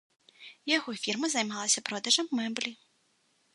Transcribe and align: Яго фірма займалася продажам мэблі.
Яго 0.77 0.95
фірма 1.03 1.29
займалася 1.35 1.85
продажам 1.89 2.35
мэблі. 2.39 2.71